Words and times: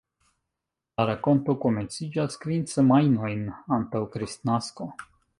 La 0.99 1.03
rakonto 1.09 1.53
komenciĝas 1.65 2.37
kvin 2.45 2.65
semajnojn 2.71 3.43
antaŭ 3.77 4.01
Kristnasko. 4.15 4.89